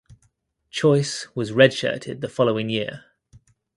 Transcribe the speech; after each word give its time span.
Choice 0.71 1.27
was 1.35 1.51
redshirted 1.51 2.21
the 2.21 2.27
following 2.27 2.71
year. 2.71 3.05